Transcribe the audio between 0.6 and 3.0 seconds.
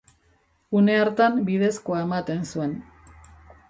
Une hartan bidezkoa ematen zuen.